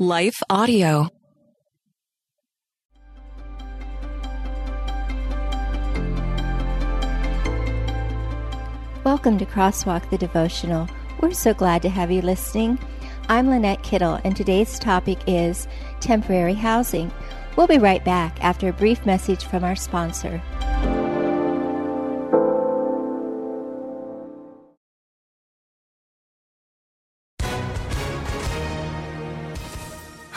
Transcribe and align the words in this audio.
Life 0.00 0.42
Audio. 0.50 1.08
Welcome 9.04 9.38
to 9.38 9.46
Crosswalk 9.46 10.10
the 10.10 10.18
Devotional. 10.18 10.88
We're 11.20 11.32
so 11.32 11.54
glad 11.54 11.80
to 11.82 11.88
have 11.90 12.10
you 12.10 12.22
listening. 12.22 12.80
I'm 13.28 13.48
Lynette 13.48 13.84
Kittle, 13.84 14.18
and 14.24 14.36
today's 14.36 14.80
topic 14.80 15.20
is 15.28 15.68
temporary 16.00 16.54
housing. 16.54 17.12
We'll 17.54 17.68
be 17.68 17.78
right 17.78 18.04
back 18.04 18.42
after 18.42 18.70
a 18.70 18.72
brief 18.72 19.06
message 19.06 19.44
from 19.44 19.62
our 19.62 19.76
sponsor. 19.76 20.42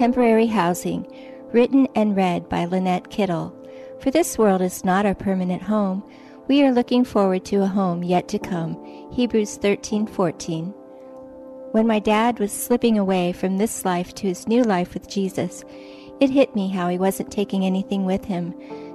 Temporary 0.00 0.46
Housing, 0.46 1.06
written 1.52 1.86
and 1.94 2.16
read 2.16 2.48
by 2.48 2.64
Lynette 2.64 3.10
Kittle. 3.10 3.54
For 4.00 4.10
this 4.10 4.38
world 4.38 4.62
is 4.62 4.82
not 4.82 5.04
our 5.04 5.14
permanent 5.14 5.60
home. 5.60 6.02
We 6.48 6.64
are 6.64 6.72
looking 6.72 7.04
forward 7.04 7.44
to 7.44 7.64
a 7.64 7.66
home 7.66 8.02
yet 8.02 8.26
to 8.28 8.38
come. 8.38 8.82
Hebrews 9.12 9.58
13:14. 9.58 10.72
When 11.72 11.86
my 11.86 11.98
dad 11.98 12.38
was 12.38 12.50
slipping 12.50 12.98
away 12.98 13.32
from 13.32 13.58
this 13.58 13.84
life 13.84 14.14
to 14.14 14.28
his 14.28 14.48
new 14.48 14.62
life 14.62 14.94
with 14.94 15.06
Jesus, 15.06 15.64
it 16.18 16.30
hit 16.30 16.54
me 16.56 16.68
how 16.68 16.88
he 16.88 16.96
wasn't 16.96 17.30
taking 17.30 17.66
anything 17.66 18.06
with 18.06 18.24
him, 18.24 18.54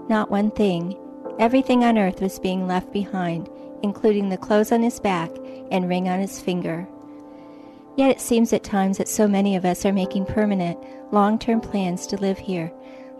not 0.09 0.31
one 0.31 0.49
thing. 0.49 0.97
Everything 1.37 1.83
on 1.83 1.99
earth 1.99 2.19
was 2.19 2.39
being 2.39 2.65
left 2.65 2.91
behind, 2.91 3.47
including 3.83 4.29
the 4.29 4.37
clothes 4.37 4.71
on 4.71 4.81
his 4.81 4.99
back 4.99 5.29
and 5.69 5.87
ring 5.87 6.09
on 6.09 6.19
his 6.19 6.41
finger. 6.41 6.87
Yet 7.95 8.11
it 8.11 8.21
seems 8.21 8.51
at 8.51 8.63
times 8.63 8.97
that 8.97 9.07
so 9.07 9.27
many 9.27 9.55
of 9.55 9.65
us 9.65 9.85
are 9.85 9.93
making 9.93 10.25
permanent, 10.25 10.77
long 11.11 11.39
term 11.39 11.61
plans 11.61 12.05
to 12.07 12.17
live 12.17 12.37
here, 12.37 12.71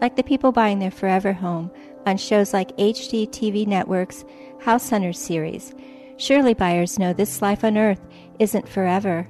like 0.02 0.16
the 0.16 0.24
people 0.24 0.52
buying 0.52 0.80
their 0.80 0.92
forever 0.92 1.32
home 1.34 1.72
on 2.06 2.18
shows 2.18 2.54
like 2.54 2.76
HGTV 2.78 3.68
Network's 3.68 4.26
House 4.62 4.90
Hunters 4.90 5.20
series. 5.20 5.74
Surely 6.18 6.54
buyers 6.54 7.00
know 7.00 7.14
this 7.14 7.42
life 7.42 7.64
on 7.64 7.78
earth 7.78 8.02
isn't 8.40 8.68
forever. 8.68 9.28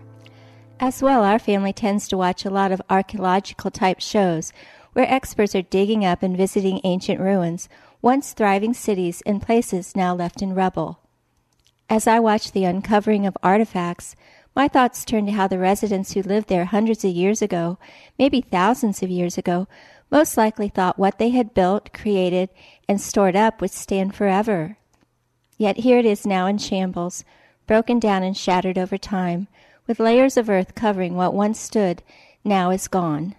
As 0.80 1.02
well, 1.02 1.24
our 1.24 1.40
family 1.40 1.74
tends 1.74 2.08
to 2.08 2.18
watch 2.18 2.44
a 2.44 2.50
lot 2.50 2.72
of 2.72 2.82
archaeological 2.90 3.72
type 3.72 4.02
shows 4.02 4.52
where 4.94 5.12
experts 5.12 5.56
are 5.56 5.62
digging 5.62 6.04
up 6.06 6.24
and 6.24 6.36
visiting 6.36 6.82
ancient 6.84 7.20
ruins, 7.20 7.70
once 8.02 8.34
thriving 8.34 8.74
cities 8.74 9.22
and 9.26 9.42
places 9.42 9.96
now 9.96 10.14
left 10.14 10.42
in 10.42 10.54
rubble. 10.54 11.00
As 11.90 12.08
I 12.08 12.20
watch 12.20 12.52
the 12.52 12.66
uncovering 12.66 13.26
of 13.26 13.38
artifacts, 13.44 14.16
my 14.56 14.70
thoughts 14.70 15.04
turn 15.04 15.26
to 15.26 15.34
how 15.34 15.48
the 15.48 15.60
residents 15.60 16.14
who 16.14 16.22
lived 16.22 16.48
there 16.48 16.66
hundreds 16.66 17.04
of 17.04 17.12
years 17.12 17.42
ago, 17.42 17.78
maybe 18.18 18.40
thousands 18.40 19.04
of 19.04 19.10
years 19.10 19.38
ago, 19.38 19.68
most 20.10 20.38
likely 20.38 20.70
thought 20.70 20.98
what 20.98 21.20
they 21.20 21.30
had 21.32 21.54
built, 21.54 21.92
created, 21.94 22.50
and 22.88 23.02
stored 23.02 23.36
up 23.36 23.60
would 23.60 23.72
stand 23.72 24.16
forever. 24.16 24.78
Yet 25.58 25.78
here 25.78 26.00
it 26.00 26.06
is 26.06 26.26
now 26.26 26.48
in 26.48 26.58
shambles, 26.58 27.26
broken 27.68 28.00
down 28.00 28.24
and 28.24 28.38
shattered 28.38 28.78
over 28.78 28.98
time, 28.98 29.48
with 29.88 30.00
layers 30.00 30.38
of 30.38 30.50
earth 30.50 30.74
covering 30.74 31.16
what 31.16 31.34
once 31.34 31.60
stood, 31.60 32.02
now 32.44 32.70
is 32.70 32.88
gone. 32.88 33.36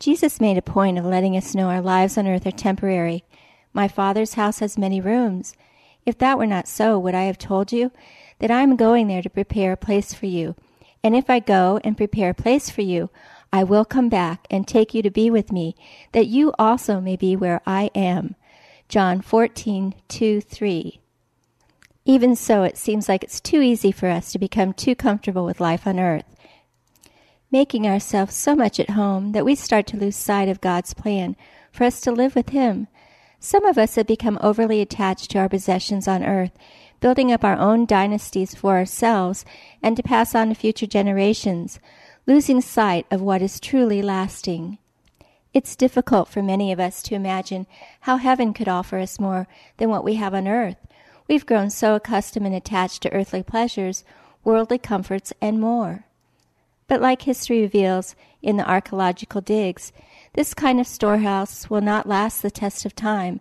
Jesus 0.00 0.40
made 0.40 0.58
a 0.58 0.62
point 0.62 0.98
of 0.98 1.04
letting 1.04 1.36
us 1.36 1.54
know 1.54 1.68
our 1.68 1.80
lives 1.80 2.18
on 2.18 2.26
earth 2.26 2.46
are 2.46 2.52
temporary. 2.52 3.24
My 3.72 3.86
Father's 3.86 4.34
house 4.34 4.60
has 4.60 4.78
many 4.78 5.00
rooms. 5.00 5.54
If 6.06 6.18
that 6.18 6.38
were 6.38 6.46
not 6.46 6.66
so, 6.66 6.98
would 6.98 7.14
I 7.14 7.24
have 7.24 7.38
told 7.38 7.72
you 7.72 7.92
that 8.38 8.50
I 8.50 8.62
am 8.62 8.76
going 8.76 9.08
there 9.08 9.22
to 9.22 9.30
prepare 9.30 9.72
a 9.72 9.76
place 9.76 10.14
for 10.14 10.26
you. 10.26 10.54
And 11.02 11.14
if 11.14 11.30
I 11.30 11.38
go 11.38 11.80
and 11.84 11.96
prepare 11.96 12.30
a 12.30 12.34
place 12.34 12.70
for 12.70 12.82
you, 12.82 13.10
I 13.52 13.64
will 13.64 13.84
come 13.84 14.08
back 14.08 14.46
and 14.50 14.66
take 14.66 14.94
you 14.94 15.02
to 15.02 15.10
be 15.10 15.30
with 15.30 15.52
me, 15.52 15.74
that 16.12 16.26
you 16.26 16.52
also 16.58 17.00
may 17.00 17.16
be 17.16 17.34
where 17.34 17.62
I 17.66 17.90
am. 17.94 18.34
John 18.88 19.20
14, 19.20 19.94
2, 20.08 20.40
3. 20.40 21.00
Even 22.04 22.34
so, 22.34 22.62
it 22.62 22.78
seems 22.78 23.08
like 23.08 23.22
it's 23.22 23.40
too 23.40 23.60
easy 23.60 23.92
for 23.92 24.08
us 24.08 24.32
to 24.32 24.38
become 24.38 24.72
too 24.72 24.94
comfortable 24.94 25.44
with 25.44 25.60
life 25.60 25.86
on 25.86 26.00
earth, 26.00 26.24
making 27.50 27.86
ourselves 27.86 28.34
so 28.34 28.54
much 28.54 28.80
at 28.80 28.90
home 28.90 29.32
that 29.32 29.44
we 29.44 29.54
start 29.54 29.86
to 29.86 29.96
lose 29.96 30.16
sight 30.16 30.48
of 30.48 30.60
God's 30.60 30.94
plan 30.94 31.36
for 31.70 31.84
us 31.84 32.00
to 32.00 32.12
live 32.12 32.34
with 32.34 32.48
Him. 32.50 32.88
Some 33.40 33.64
of 33.66 33.78
us 33.78 33.94
have 33.96 34.06
become 34.06 34.38
overly 34.40 34.80
attached 34.80 35.30
to 35.30 35.38
our 35.38 35.48
possessions 35.48 36.08
on 36.08 36.24
earth 36.24 36.52
building 37.00 37.32
up 37.32 37.44
our 37.44 37.56
own 37.56 37.86
dynasties 37.86 38.54
for 38.54 38.76
ourselves 38.76 39.44
and 39.82 39.96
to 39.96 40.02
pass 40.02 40.34
on 40.34 40.48
to 40.48 40.54
future 40.54 40.86
generations, 40.86 41.78
losing 42.26 42.60
sight 42.60 43.06
of 43.10 43.20
what 43.20 43.42
is 43.42 43.60
truly 43.60 44.02
lasting. 44.02 44.78
It's 45.54 45.76
difficult 45.76 46.28
for 46.28 46.42
many 46.42 46.72
of 46.72 46.80
us 46.80 47.02
to 47.04 47.14
imagine 47.14 47.66
how 48.00 48.16
heaven 48.18 48.52
could 48.52 48.68
offer 48.68 48.98
us 48.98 49.18
more 49.18 49.48
than 49.78 49.88
what 49.88 50.04
we 50.04 50.14
have 50.16 50.34
on 50.34 50.46
earth. 50.46 50.76
We've 51.26 51.46
grown 51.46 51.70
so 51.70 51.94
accustomed 51.94 52.46
and 52.46 52.54
attached 52.54 53.02
to 53.02 53.12
earthly 53.12 53.42
pleasures, 53.42 54.04
worldly 54.44 54.78
comforts, 54.78 55.32
and 55.40 55.60
more. 55.60 56.04
But 56.86 57.00
like 57.00 57.22
history 57.22 57.60
reveals 57.60 58.14
in 58.42 58.56
the 58.56 58.68
archaeological 58.68 59.40
digs, 59.40 59.92
this 60.34 60.54
kind 60.54 60.80
of 60.80 60.86
storehouse 60.86 61.68
will 61.68 61.80
not 61.80 62.08
last 62.08 62.42
the 62.42 62.50
test 62.50 62.84
of 62.84 62.94
time 62.94 63.40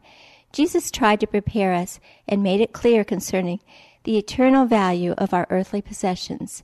Jesus 0.58 0.90
tried 0.90 1.20
to 1.20 1.28
prepare 1.28 1.76
us 1.76 2.00
and 2.28 2.42
made 2.42 2.62
it 2.62 2.74
clear 2.74 3.04
concerning 3.04 3.60
the 4.06 4.18
eternal 4.18 4.66
value 4.66 5.12
of 5.12 5.32
our 5.32 5.46
earthly 5.52 5.84
possessions. 5.84 6.64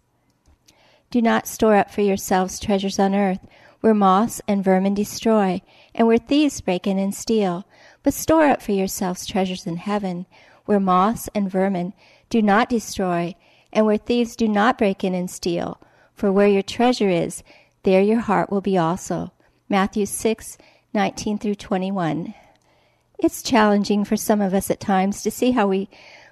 Do 1.11 1.21
not 1.21 1.45
store 1.45 1.75
up 1.75 1.91
for 1.91 2.01
yourselves 2.01 2.59
treasures 2.59 2.97
on 2.97 3.13
earth, 3.13 3.41
where 3.81 3.93
moths 3.93 4.41
and 4.47 4.63
vermin 4.63 4.95
destroy, 4.95 5.61
and 5.93 6.07
where 6.07 6.17
thieves 6.17 6.59
break 6.59 6.87
in 6.87 6.97
and 6.97 7.13
steal, 7.13 7.67
but 8.01 8.15
store 8.15 8.47
up 8.47 8.63
for 8.63 8.71
yourselves 8.71 9.27
treasures 9.27 9.67
in 9.67 9.77
heaven, 9.77 10.25
where 10.65 10.79
moths 10.79 11.29
and 11.35 11.51
vermin 11.51 11.93
do 12.31 12.41
not 12.41 12.69
destroy, 12.69 13.35
and 13.71 13.85
where 13.85 13.97
thieves 13.97 14.35
do 14.35 14.47
not 14.47 14.75
break 14.75 15.03
in 15.03 15.13
and 15.13 15.29
steal. 15.29 15.79
For 16.15 16.31
where 16.31 16.47
your 16.47 16.63
treasure 16.63 17.09
is, 17.09 17.43
there 17.83 18.01
your 18.01 18.21
heart 18.21 18.49
will 18.49 18.59
be 18.59 18.75
also. 18.75 19.33
Matthew 19.69 20.07
6, 20.07 20.57
19 20.95 21.37
through 21.37 21.53
21. 21.53 22.33
It's 23.23 23.41
challenging 23.41 24.03
for 24.03 24.17
some 24.17 24.41
of 24.41 24.53
us 24.53 24.69
at 24.69 24.81
times 24.81 25.23
to 25.23 25.31
see 25.31 25.51
how 25.51 25.65
we 25.67 25.87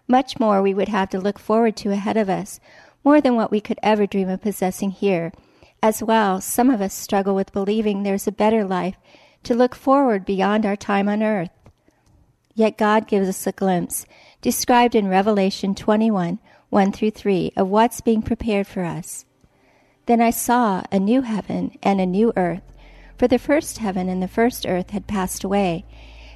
much 0.09 0.41
more 0.41 0.61
we 0.61 0.73
would 0.73 0.89
have 0.89 1.07
to 1.11 1.21
look 1.21 1.39
forward 1.39 1.77
to 1.77 1.91
ahead 1.91 2.17
of 2.17 2.29
us, 2.29 2.59
more 3.01 3.21
than 3.21 3.37
what 3.37 3.49
we 3.49 3.61
could 3.61 3.79
ever 3.81 4.05
dream 4.05 4.27
of 4.27 4.41
possessing 4.41 4.91
here. 4.91 5.31
As 5.81 6.03
well, 6.03 6.41
some 6.41 6.69
of 6.69 6.81
us 6.81 6.93
struggle 6.93 7.33
with 7.33 7.53
believing 7.53 8.03
there's 8.03 8.27
a 8.27 8.31
better 8.33 8.65
life 8.65 8.97
to 9.43 9.55
look 9.55 9.73
forward 9.73 10.25
beyond 10.25 10.65
our 10.65 10.75
time 10.75 11.07
on 11.07 11.23
earth. 11.23 11.51
Yet 12.55 12.77
God 12.77 13.07
gives 13.07 13.29
us 13.29 13.47
a 13.47 13.53
glimpse, 13.53 14.05
described 14.41 14.93
in 14.93 15.07
Revelation 15.07 15.73
21 15.73 16.39
1 16.71 16.91
through 16.91 17.11
3, 17.11 17.53
of 17.55 17.69
what's 17.69 18.01
being 18.01 18.21
prepared 18.21 18.67
for 18.67 18.83
us. 18.83 19.23
Then 20.07 20.19
I 20.19 20.31
saw 20.31 20.83
a 20.91 20.99
new 20.99 21.21
heaven 21.21 21.71
and 21.81 22.01
a 22.01 22.05
new 22.05 22.33
earth, 22.35 22.63
for 23.17 23.29
the 23.29 23.39
first 23.39 23.77
heaven 23.77 24.09
and 24.09 24.21
the 24.21 24.27
first 24.27 24.65
earth 24.65 24.89
had 24.89 25.07
passed 25.07 25.45
away 25.45 25.85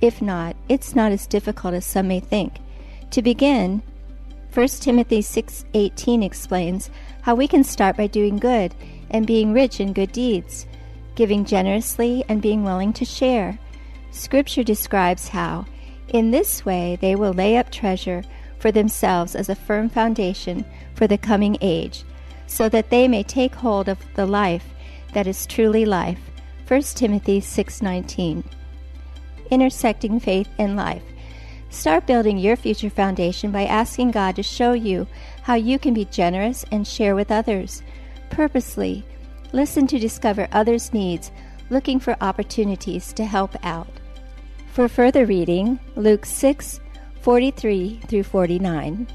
If 0.00 0.22
not, 0.22 0.56
it's 0.68 0.94
not 0.94 1.12
as 1.12 1.26
difficult 1.26 1.74
as 1.74 1.84
some 1.84 2.08
may 2.08 2.20
think. 2.20 2.54
To 3.10 3.22
begin, 3.22 3.82
1 4.52 4.80
Timothy 4.80 5.20
6:18 5.20 6.22
explains 6.22 6.90
how 7.22 7.34
we 7.34 7.46
can 7.46 7.62
start 7.62 7.96
by 7.96 8.06
doing 8.06 8.38
good 8.38 8.74
and 9.10 9.26
being 9.26 9.52
rich 9.52 9.78
in 9.78 9.92
good 9.92 10.12
deeds, 10.12 10.66
giving 11.14 11.44
generously 11.44 12.24
and 12.28 12.40
being 12.40 12.64
willing 12.64 12.92
to 12.94 13.04
share. 13.04 13.58
Scripture 14.10 14.64
describes 14.64 15.28
how 15.28 15.66
in 16.08 16.30
this 16.30 16.64
way 16.64 16.96
they 17.00 17.14
will 17.14 17.32
lay 17.32 17.56
up 17.56 17.70
treasure 17.70 18.22
for 18.58 18.72
themselves 18.72 19.34
as 19.34 19.48
a 19.48 19.54
firm 19.54 19.88
foundation 19.88 20.64
for 20.94 21.06
the 21.06 21.18
coming 21.18 21.56
age, 21.60 22.04
so 22.46 22.68
that 22.68 22.90
they 22.90 23.06
may 23.06 23.22
take 23.22 23.54
hold 23.54 23.88
of 23.88 23.98
the 24.14 24.26
life 24.26 24.64
that 25.12 25.26
is 25.26 25.46
truly 25.46 25.84
life. 25.84 26.30
1 26.66 26.96
Timothy 26.96 27.40
6:19. 27.40 28.44
Intersecting 29.50 30.20
faith 30.20 30.48
and 30.58 30.76
life. 30.76 31.02
Start 31.70 32.06
building 32.06 32.36
your 32.38 32.56
future 32.56 32.90
foundation 32.90 33.52
by 33.52 33.64
asking 33.64 34.10
God 34.10 34.36
to 34.36 34.42
show 34.42 34.72
you 34.72 35.06
how 35.42 35.54
you 35.54 35.78
can 35.78 35.94
be 35.94 36.04
generous 36.06 36.64
and 36.72 36.86
share 36.86 37.14
with 37.14 37.30
others. 37.30 37.82
Purposely, 38.30 39.04
listen 39.52 39.86
to 39.86 39.98
discover 39.98 40.48
others' 40.52 40.92
needs, 40.92 41.30
looking 41.70 42.00
for 42.00 42.16
opportunities 42.20 43.12
to 43.12 43.24
help 43.24 43.54
out. 43.64 43.88
For 44.72 44.88
further 44.88 45.26
reading, 45.26 45.78
Luke 45.96 46.26
6 46.26 46.80
43 47.20 48.00
through 48.06 48.22
49. 48.22 49.06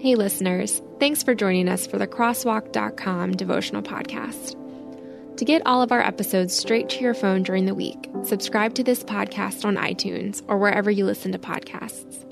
Hey, 0.00 0.14
listeners, 0.14 0.80
thanks 1.00 1.22
for 1.22 1.34
joining 1.34 1.68
us 1.68 1.86
for 1.86 1.98
the 1.98 2.06
Crosswalk.com 2.06 3.32
devotional 3.32 3.82
podcast. 3.82 4.57
To 5.38 5.44
get 5.44 5.64
all 5.66 5.82
of 5.82 5.92
our 5.92 6.00
episodes 6.00 6.52
straight 6.52 6.88
to 6.88 7.00
your 7.00 7.14
phone 7.14 7.44
during 7.44 7.64
the 7.64 7.74
week, 7.74 8.10
subscribe 8.24 8.74
to 8.74 8.82
this 8.82 9.04
podcast 9.04 9.64
on 9.64 9.76
iTunes 9.76 10.42
or 10.48 10.58
wherever 10.58 10.90
you 10.90 11.04
listen 11.04 11.30
to 11.30 11.38
podcasts. 11.38 12.24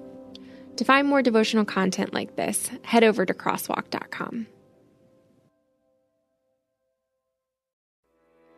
To 0.77 0.85
find 0.85 1.07
more 1.07 1.23
devotional 1.23 1.65
content 1.65 2.13
like 2.13 2.35
this, 2.35 2.69
head 2.83 3.05
over 3.05 3.25
to 3.25 3.33
crosswalk.com. 3.33 4.49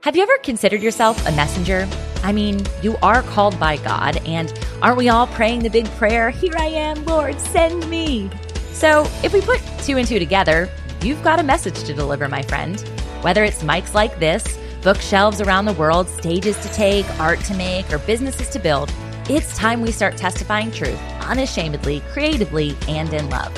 Have 0.00 0.16
you 0.16 0.22
ever 0.22 0.38
considered 0.38 0.80
yourself 0.82 1.28
a 1.28 1.32
messenger? 1.32 1.86
I 2.22 2.32
mean, 2.32 2.64
you 2.82 2.96
are 3.02 3.20
called 3.20 3.60
by 3.60 3.76
God, 3.76 4.16
and 4.26 4.50
aren't 4.80 4.96
we 4.96 5.10
all 5.10 5.26
praying 5.26 5.58
the 5.58 5.68
big 5.68 5.84
prayer, 5.96 6.30
Here 6.30 6.54
I 6.56 6.68
am, 6.68 7.04
Lord, 7.04 7.38
send 7.38 7.86
me? 7.90 8.30
So 8.72 9.02
if 9.22 9.34
we 9.34 9.42
put 9.42 9.60
two 9.82 9.98
and 9.98 10.08
two 10.08 10.18
together, 10.18 10.70
you've 11.02 11.22
got 11.22 11.38
a 11.38 11.42
message 11.42 11.84
to 11.84 11.92
deliver, 11.92 12.28
my 12.28 12.40
friend. 12.40 12.82
Whether 13.22 13.42
it's 13.42 13.64
mics 13.64 13.94
like 13.94 14.20
this, 14.20 14.56
bookshelves 14.82 15.40
around 15.40 15.64
the 15.64 15.72
world, 15.72 16.08
stages 16.08 16.56
to 16.58 16.68
take, 16.72 17.04
art 17.18 17.40
to 17.40 17.54
make, 17.54 17.92
or 17.92 17.98
businesses 17.98 18.48
to 18.50 18.60
build, 18.60 18.92
it's 19.28 19.56
time 19.56 19.80
we 19.80 19.90
start 19.90 20.16
testifying 20.16 20.70
truth 20.70 21.00
unashamedly, 21.22 22.00
creatively, 22.12 22.76
and 22.86 23.12
in 23.12 23.28
love. 23.28 23.52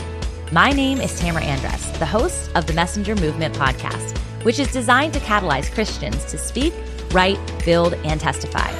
My 0.51 0.73
name 0.73 0.99
is 0.99 1.21
Tamara 1.21 1.45
Andress, 1.45 1.97
the 1.99 2.07
host 2.07 2.51
of 2.55 2.67
the 2.67 2.73
Messenger 2.73 3.15
Movement 3.17 3.55
podcast, 3.55 4.17
which 4.45 4.59
is 4.59 4.73
designed 4.73 5.13
to 5.13 5.21
catalyze 5.21 5.71
Christians 5.71 6.25
to 6.31 6.39
speak, 6.39 6.73
write, 7.13 7.39
build, 7.67 7.93
and 8.05 8.19
testify. 8.19 8.73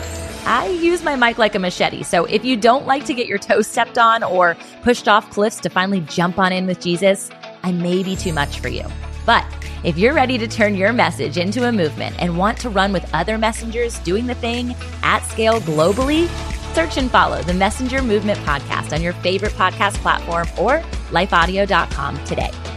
I 0.47 0.69
use 0.69 1.03
my 1.05 1.15
mic 1.15 1.37
like 1.37 1.55
a 1.55 1.59
machete, 1.59 2.03
so 2.03 2.25
if 2.25 2.43
you 2.43 2.57
don't 2.57 2.87
like 2.87 3.05
to 3.05 3.13
get 3.13 3.27
your 3.27 3.39
toes 3.39 3.67
stepped 3.67 3.99
on 3.99 4.23
or 4.23 4.57
pushed 4.83 5.09
off 5.09 5.29
cliffs 5.31 5.61
to 5.61 5.69
finally 5.69 6.01
jump 6.01 6.39
on 6.39 6.55
in 6.55 6.67
with 6.67 6.81
Jesus, 6.81 7.31
I 7.63 7.71
may 7.71 8.03
be 8.03 8.17
too 8.17 8.33
much 8.33 8.61
for 8.61 8.69
you. 8.69 8.87
But 9.27 9.45
if 9.85 9.97
you're 9.97 10.15
ready 10.15 10.37
to 10.39 10.47
turn 10.47 10.75
your 10.75 10.93
message 10.93 11.39
into 11.39 11.67
a 11.69 11.73
movement 11.73 12.17
and 12.19 12.37
want 12.37 12.59
to 12.59 12.71
run 12.71 12.93
with 12.93 13.09
other 13.15 13.39
messengers 13.39 13.99
doing 14.01 14.27
the 14.27 14.35
thing 14.35 14.75
at 15.03 15.21
scale 15.21 15.61
globally, 15.61 16.29
search 16.75 16.97
and 16.97 17.11
follow 17.11 17.43
the 17.43 17.55
Messenger 17.55 18.03
Movement 18.03 18.39
podcast 18.41 18.93
on 18.93 19.03
your 19.03 19.15
favorite 19.15 19.53
podcast 19.53 19.95
platform 19.97 20.47
or 20.59 20.81
lifeaudio.com 21.11 22.23
today. 22.25 22.70